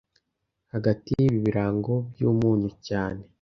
hagati 0.73 1.07
yibi 1.19 1.39
birango 1.45 1.95
byumunyu 2.13 2.69
cyane 2.87 3.23